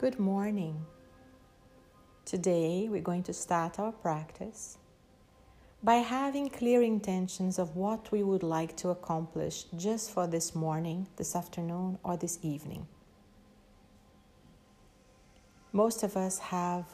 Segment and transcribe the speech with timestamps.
[0.00, 0.86] Good morning.
[2.24, 4.78] Today we're going to start our practice
[5.82, 11.06] by having clear intentions of what we would like to accomplish just for this morning,
[11.16, 12.86] this afternoon, or this evening.
[15.70, 16.86] Most of us have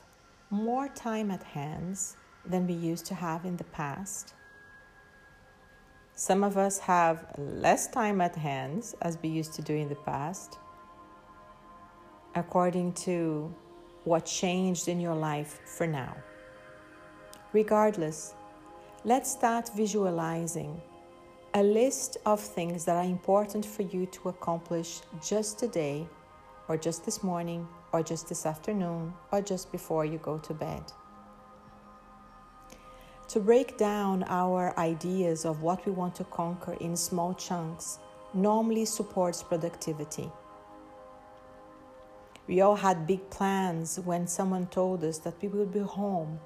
[0.50, 4.34] more time at hands than we used to have in the past.
[6.16, 9.95] Some of us have less time at hands as we used to do in the
[9.95, 10.59] past
[12.36, 13.52] according to
[14.04, 16.16] what changed in your life for now.
[17.52, 18.34] Regardless,
[19.04, 20.80] let's start visualizing
[21.54, 26.06] a list of things that are important for you to accomplish just today,
[26.68, 30.82] or just this morning, or just this afternoon, or just before you go to bed.
[33.28, 37.98] To break down our ideas of what we want to conquer in small chunks
[38.34, 40.30] normally supports productivity.
[42.47, 46.39] We all had big plans when someone told us that we would be home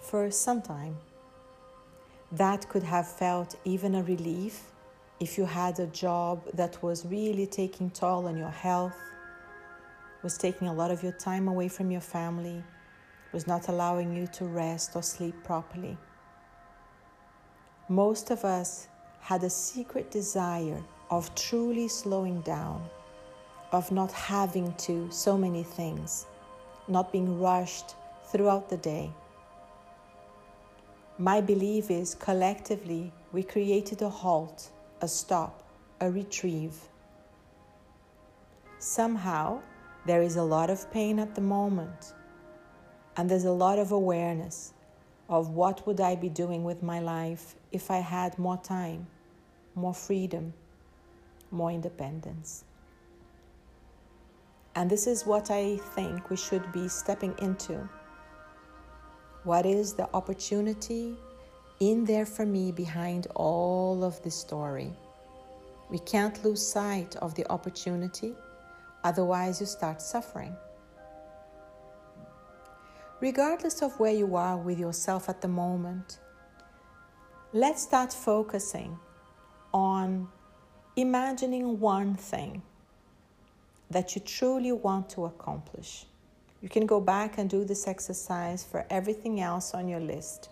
[0.00, 0.96] for some time.
[2.32, 4.72] That could have felt even a relief
[5.20, 8.96] if you had a job that was really taking toll on your health,
[10.22, 12.62] was taking a lot of your time away from your family,
[13.32, 15.96] was not allowing you to rest or sleep properly.
[17.88, 18.88] Most of us
[19.20, 22.82] had a secret desire of truly slowing down
[23.72, 26.26] of not having to so many things,
[26.88, 27.94] not being rushed
[28.26, 29.10] throughout the day.
[31.18, 35.62] My belief is collectively we created a halt, a stop,
[36.00, 36.76] a retrieve.
[38.78, 39.62] Somehow
[40.06, 42.12] there is a lot of pain at the moment,
[43.16, 44.72] and there's a lot of awareness
[45.28, 49.06] of what would I be doing with my life if I had more time,
[49.74, 50.52] more freedom,
[51.50, 52.64] more independence.
[54.76, 57.88] And this is what I think we should be stepping into.
[59.44, 61.16] What is the opportunity
[61.80, 64.92] in there for me behind all of this story?
[65.88, 68.34] We can't lose sight of the opportunity,
[69.02, 70.54] otherwise, you start suffering.
[73.20, 76.18] Regardless of where you are with yourself at the moment,
[77.54, 78.98] let's start focusing
[79.72, 80.28] on
[80.96, 82.62] imagining one thing
[83.90, 86.06] that you truly want to accomplish.
[86.60, 90.48] You can go back and do this exercise for everything else on your list.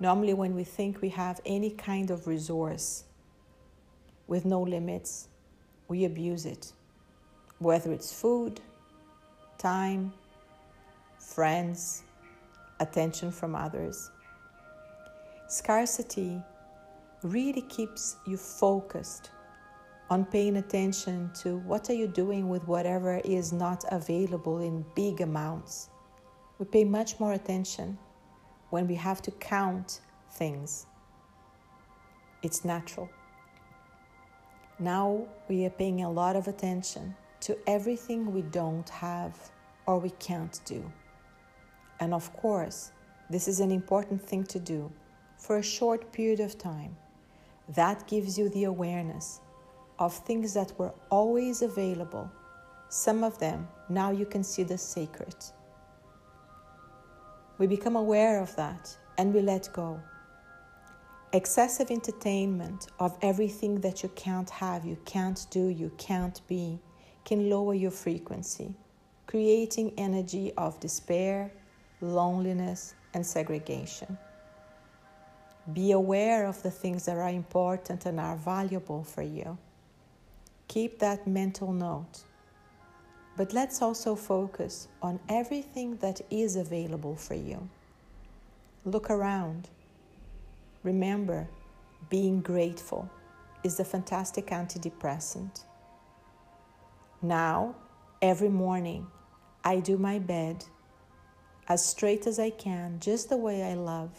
[0.00, 3.04] Normally, when we think we have any kind of resource
[4.26, 5.28] with no limits,
[5.88, 6.72] we abuse it,
[7.58, 8.60] whether it's food,
[9.58, 10.12] time,
[11.18, 12.02] friends,
[12.80, 14.10] attention from others.
[15.48, 16.40] Scarcity
[17.22, 19.30] really keeps you focused
[20.10, 25.20] on paying attention to what are you doing with whatever is not available in big
[25.20, 25.90] amounts.
[26.58, 27.98] We pay much more attention
[28.70, 30.86] when we have to count things.
[32.42, 33.10] It's natural.
[34.78, 39.36] Now we are paying a lot of attention to everything we don't have
[39.86, 40.90] or we can't do.
[42.00, 42.92] And of course,
[43.28, 44.90] this is an important thing to do
[45.36, 46.96] for a short period of time.
[47.68, 49.40] That gives you the awareness
[49.98, 52.30] of things that were always available.
[52.88, 55.34] Some of them now you consider sacred.
[57.58, 60.00] We become aware of that and we let go.
[61.32, 66.78] Excessive entertainment of everything that you can't have, you can't do, you can't be,
[67.24, 68.72] can lower your frequency,
[69.26, 71.52] creating energy of despair,
[72.00, 74.16] loneliness, and segregation.
[75.74, 79.58] Be aware of the things that are important and are valuable for you.
[80.68, 82.24] Keep that mental note.
[83.38, 87.68] But let's also focus on everything that is available for you.
[88.84, 89.70] Look around.
[90.82, 91.48] Remember,
[92.10, 93.10] being grateful
[93.64, 95.64] is a fantastic antidepressant.
[97.22, 97.74] Now,
[98.20, 99.06] every morning,
[99.64, 100.64] I do my bed
[101.66, 104.10] as straight as I can, just the way I love,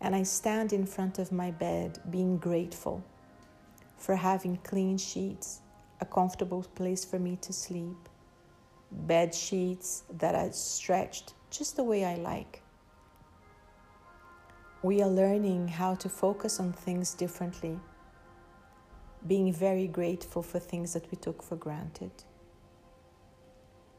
[0.00, 3.04] and I stand in front of my bed being grateful
[3.96, 5.60] for having clean sheets
[6.00, 8.08] a comfortable place for me to sleep,
[8.90, 12.62] bed sheets that are stretched just the way I like.
[14.82, 17.78] We are learning how to focus on things differently,
[19.26, 22.12] being very grateful for things that we took for granted.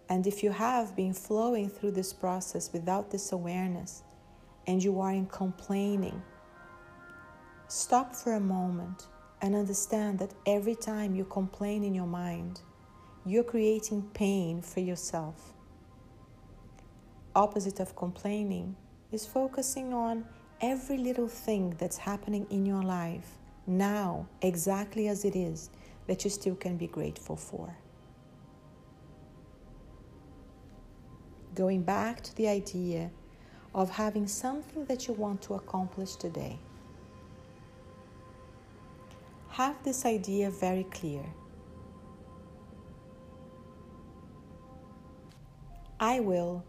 [0.07, 4.03] And if you have been flowing through this process without this awareness
[4.65, 6.21] and you are in complaining,
[7.67, 9.07] stop for a moment
[9.41, 12.61] and understand that every time you complain in your mind,
[13.25, 15.53] you're creating pain for yourself.
[17.35, 18.75] Opposite of complaining
[19.11, 20.25] is focusing on
[20.61, 23.37] every little thing that's happening in your life
[23.67, 25.69] now, exactly as it is,
[26.07, 27.77] that you still can be grateful for.
[31.53, 33.11] Going back to the idea
[33.75, 36.57] of having something that you want to accomplish today.
[39.59, 41.21] Have this idea very clear.
[45.99, 46.63] I will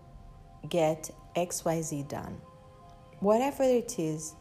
[0.68, 2.40] get XYZ done.
[3.20, 4.34] Whatever it is,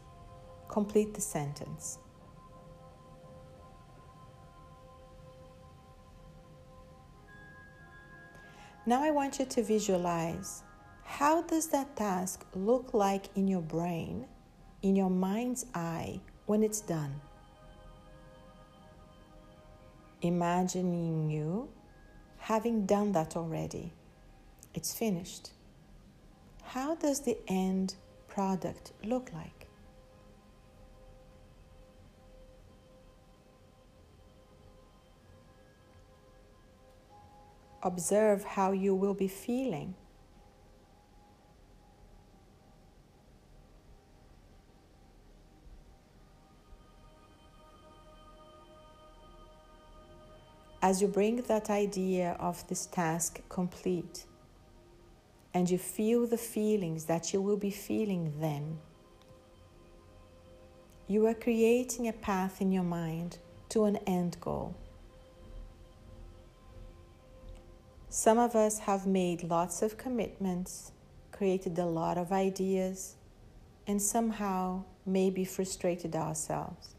[0.66, 2.00] complete the sentence.
[8.84, 10.64] Now I want you to visualize
[11.04, 14.26] how does that task look like in your brain,
[14.82, 17.20] in your mind's eye when it's done?
[20.22, 21.70] Imagining you
[22.38, 23.92] having done that already.
[24.74, 25.50] It's finished.
[26.62, 27.94] How does the end
[28.28, 29.66] product look like?
[37.82, 39.94] Observe how you will be feeling.
[50.82, 54.24] As you bring that idea of this task complete,
[55.52, 58.78] and you feel the feelings that you will be feeling then,
[61.06, 63.36] you are creating a path in your mind
[63.68, 64.74] to an end goal.
[68.08, 70.92] Some of us have made lots of commitments,
[71.30, 73.16] created a lot of ideas,
[73.86, 76.94] and somehow maybe frustrated ourselves.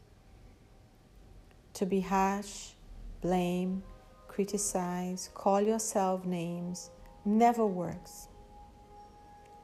[1.74, 2.72] To be harsh,
[3.22, 3.82] blame,
[4.28, 6.90] criticize, call yourself names
[7.24, 8.28] never works.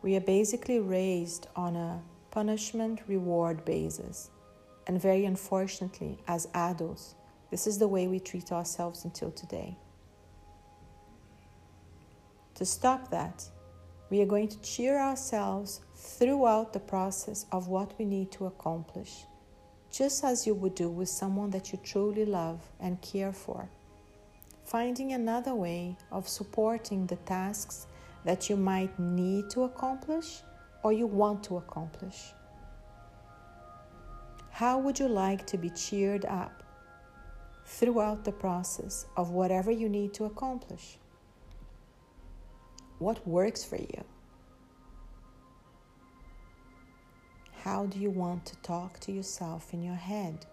[0.02, 2.00] We are basically raised on a
[2.30, 4.30] punishment reward basis.
[4.86, 7.14] And very unfortunately, as adults,
[7.50, 9.76] this is the way we treat ourselves until today.
[12.54, 13.44] To stop that,
[14.10, 19.24] we are going to cheer ourselves throughout the process of what we need to accomplish,
[19.90, 23.68] just as you would do with someone that you truly love and care for.
[24.64, 27.86] Finding another way of supporting the tasks
[28.24, 30.42] that you might need to accomplish
[30.82, 32.32] or you want to accomplish?
[34.50, 36.62] How would you like to be cheered up
[37.64, 40.98] throughout the process of whatever you need to accomplish?
[42.98, 44.04] What works for you?
[47.64, 50.46] How do you want to talk to yourself in your head?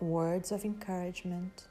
[0.00, 1.66] Words of encouragement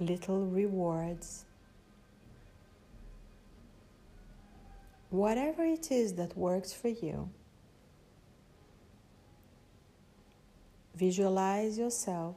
[0.00, 1.44] little rewards.
[5.10, 7.30] Whatever it is that works for you,
[10.94, 12.36] visualize yourself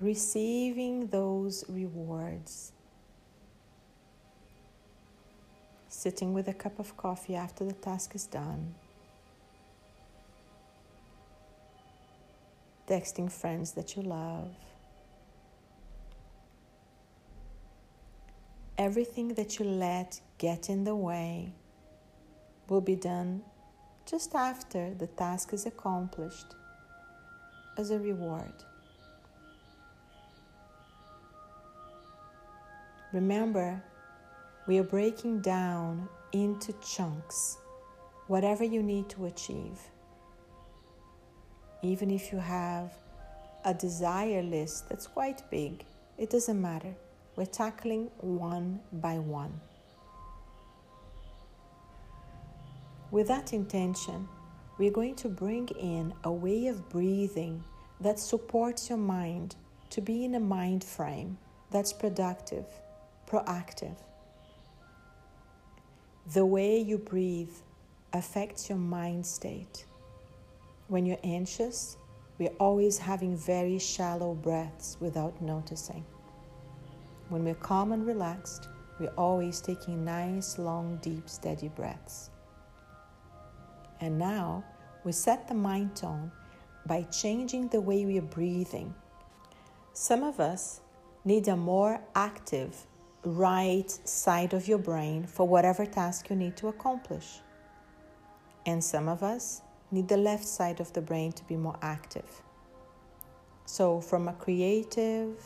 [0.00, 2.72] receiving those rewards.
[6.04, 8.74] Sitting with a cup of coffee after the task is done.
[12.86, 14.54] Texting friends that you love.
[18.78, 21.52] everything that you let get in the way
[22.68, 23.42] will be done
[24.06, 26.54] just after the task is accomplished
[27.76, 28.52] as a reward.
[33.12, 33.82] Remember,
[34.68, 37.56] we are breaking down into chunks
[38.26, 39.78] whatever you need to achieve.
[41.82, 42.92] Even if you have
[43.64, 45.86] a desire list that's quite big,
[46.18, 46.94] it doesn't matter.
[47.34, 49.58] We're tackling one by one.
[53.10, 54.28] With that intention,
[54.76, 57.64] we're going to bring in a way of breathing
[58.02, 59.56] that supports your mind
[59.88, 61.38] to be in a mind frame
[61.70, 62.66] that's productive,
[63.26, 63.96] proactive.
[66.34, 67.54] The way you breathe
[68.12, 69.86] affects your mind state.
[70.88, 71.96] When you're anxious,
[72.36, 76.04] we're always having very shallow breaths without noticing.
[77.30, 78.68] When we're calm and relaxed,
[79.00, 82.28] we're always taking nice, long, deep, steady breaths.
[84.02, 84.64] And now
[85.04, 86.30] we set the mind tone
[86.84, 88.94] by changing the way we are breathing.
[89.94, 90.80] Some of us
[91.24, 92.86] need a more active
[93.28, 97.40] right side of your brain for whatever task you need to accomplish.
[98.66, 102.42] And some of us need the left side of the brain to be more active.
[103.64, 105.36] So, from a creative,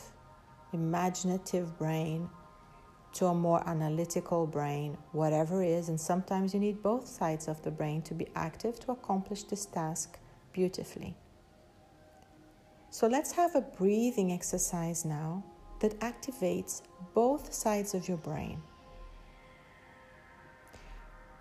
[0.71, 2.29] imaginative brain
[3.13, 7.71] to a more analytical brain, whatever is, and sometimes you need both sides of the
[7.71, 10.17] brain to be active to accomplish this task
[10.51, 11.15] beautifully.
[12.89, 15.43] So, let's have a breathing exercise now
[15.83, 16.81] that activates
[17.13, 18.57] both sides of your brain.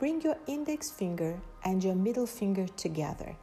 [0.00, 3.36] Bring your index finger and your middle finger together.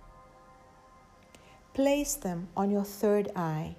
[1.73, 3.77] Place them on your third eye.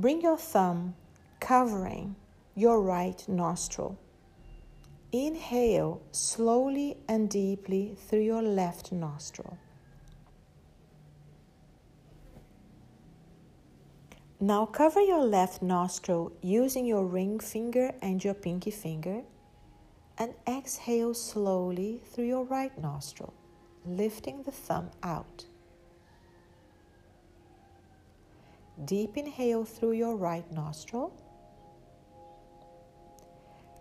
[0.00, 0.96] Bring your thumb
[1.38, 2.16] covering
[2.56, 3.96] your right nostril.
[5.12, 9.56] Inhale slowly and deeply through your left nostril.
[14.44, 19.22] Now cover your left nostril using your ring finger and your pinky finger
[20.18, 23.32] and exhale slowly through your right nostril,
[23.86, 25.46] lifting the thumb out.
[28.84, 31.10] Deep inhale through your right nostril.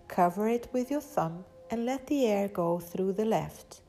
[0.08, 3.83] Cover it with your thumb and let the air go through the left.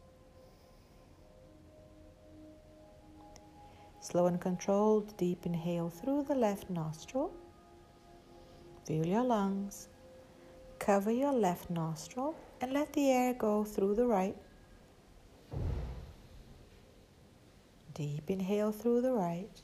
[4.05, 7.33] Slow and controlled deep inhale through the left nostril.
[8.85, 9.89] Feel your lungs.
[10.79, 14.37] Cover your left nostril and let the air go through the right.
[17.95, 19.63] Deep inhale through the right.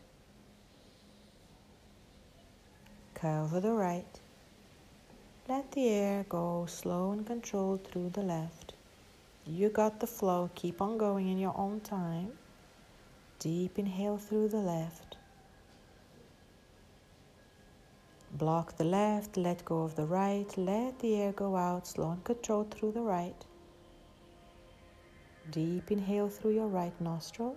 [3.13, 4.21] Cover the right.
[5.51, 8.73] Let the air go slow and controlled through the left.
[9.47, 10.49] You got the flow.
[10.55, 12.40] Keep on going in your own time.
[13.41, 15.17] Deep inhale through the left.
[18.33, 22.23] Block the left, let go of the right, let the air go out, slow and
[22.23, 23.47] controlled through the right.
[25.51, 27.57] Deep inhale through your right nostril.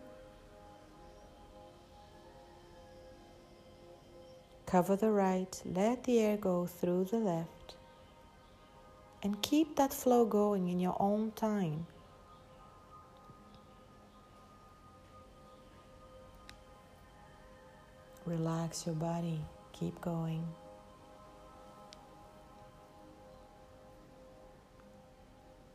[4.66, 7.76] Cover the right, let the air go through the left.
[9.22, 11.88] And keep that flow going in your own time.
[18.26, 19.42] Relax your body.
[19.74, 20.48] Keep going.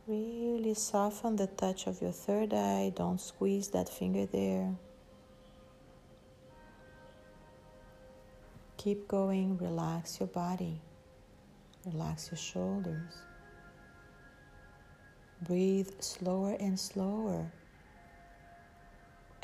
[0.07, 2.91] Really soften the touch of your third eye.
[2.95, 4.73] Don't squeeze that finger there.
[8.77, 9.57] Keep going.
[9.59, 10.81] Relax your body.
[11.85, 13.13] Relax your shoulders.
[15.43, 17.51] Breathe slower and slower.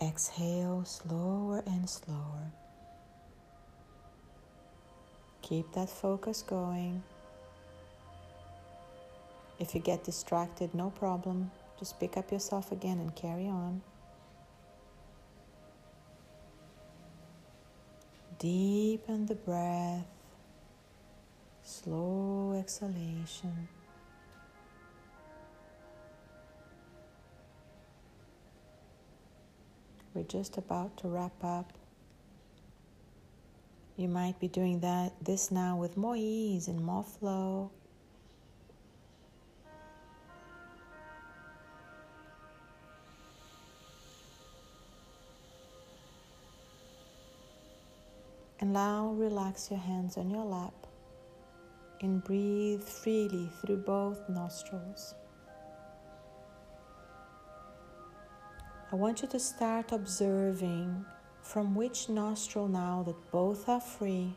[0.01, 2.51] Exhale slower and slower.
[5.45, 7.03] Keep that focus going.
[9.59, 11.51] If you get distracted, no problem.
[11.77, 13.83] Just pick up yourself again and carry on.
[18.39, 20.07] Deepen the breath,
[21.61, 23.67] slow exhalation.
[30.15, 31.71] We're just about to wrap up.
[33.97, 37.71] You might be doing that this now with more ease and more flow.
[48.59, 50.73] And now relax your hands on your lap
[52.01, 55.15] and breathe freely through both nostrils.
[58.91, 61.05] I want you to start observing
[61.45, 64.33] from which nostril, now that both are free,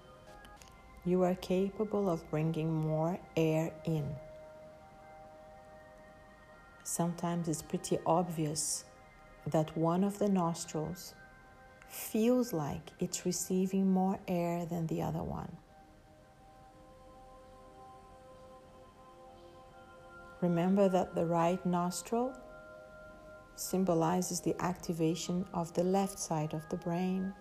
[1.06, 4.06] you are capable of bringing more air in.
[6.84, 8.84] Sometimes it's pretty obvious
[9.46, 11.14] that one of the nostrils
[11.88, 15.56] feels like it's receiving more air than the other one.
[20.42, 22.34] Remember that the right nostril
[23.58, 27.32] symbolizes the activation of the left side of the brain,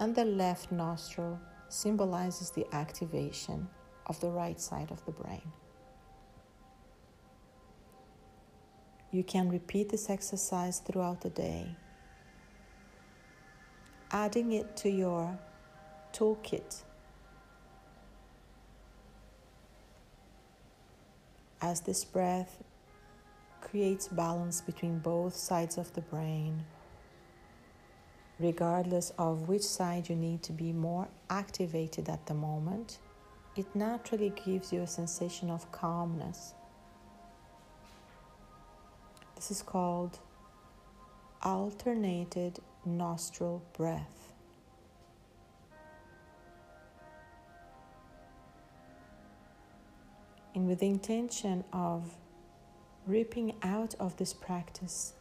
[0.00, 3.68] and the left nostril symbolizes the activation
[4.06, 5.52] of the right side of the brain.
[9.10, 11.76] You can repeat this exercise throughout the day,
[14.10, 15.38] adding it to your
[16.12, 16.82] toolkit
[21.62, 22.62] as this breath
[23.74, 26.64] creates balance between both sides of the brain,
[28.38, 32.98] regardless of which side you need to be more activated at the moment.
[33.56, 36.54] It naturally gives you a sensation of calmness.
[39.34, 40.20] This is called
[41.42, 44.32] alternated nostril breath.
[50.54, 52.14] And with the intention of
[53.06, 55.14] ripping out of this practice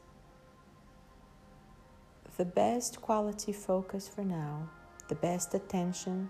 [2.37, 4.67] the best quality focus for now,
[5.07, 6.29] the best attention,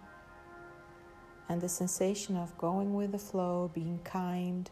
[1.48, 4.70] and the sensation of going with the flow, being kind,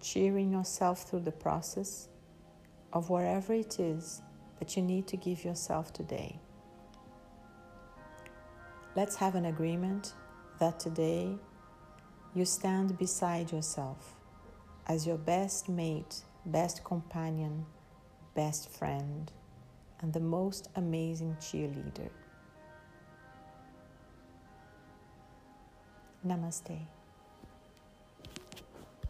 [0.00, 2.08] cheering yourself through the process
[2.92, 4.22] of whatever it is
[4.60, 6.38] that you need to give yourself today.
[8.94, 10.12] Let's have an agreement
[10.60, 11.36] that today
[12.34, 14.14] you stand beside yourself
[14.88, 17.66] as your best mate, best companion,
[18.34, 19.30] best friend,
[20.00, 22.08] and the most amazing cheerleader.
[26.26, 26.78] Namaste.